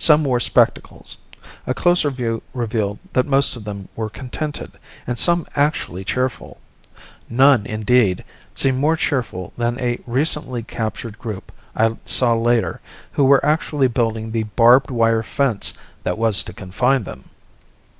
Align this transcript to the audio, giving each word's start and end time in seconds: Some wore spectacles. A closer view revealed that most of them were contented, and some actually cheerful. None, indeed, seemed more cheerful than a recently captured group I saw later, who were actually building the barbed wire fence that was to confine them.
Some 0.00 0.24
wore 0.24 0.40
spectacles. 0.40 1.16
A 1.64 1.74
closer 1.74 2.10
view 2.10 2.42
revealed 2.52 2.98
that 3.12 3.24
most 3.24 3.54
of 3.54 3.62
them 3.62 3.88
were 3.94 4.10
contented, 4.10 4.72
and 5.06 5.16
some 5.16 5.46
actually 5.54 6.02
cheerful. 6.02 6.60
None, 7.28 7.64
indeed, 7.64 8.24
seemed 8.56 8.80
more 8.80 8.96
cheerful 8.96 9.52
than 9.56 9.78
a 9.78 10.00
recently 10.08 10.64
captured 10.64 11.20
group 11.20 11.52
I 11.76 11.96
saw 12.04 12.34
later, 12.34 12.80
who 13.12 13.22
were 13.22 13.46
actually 13.46 13.86
building 13.86 14.32
the 14.32 14.42
barbed 14.42 14.90
wire 14.90 15.22
fence 15.22 15.72
that 16.02 16.18
was 16.18 16.42
to 16.42 16.52
confine 16.52 17.04
them. 17.04 17.30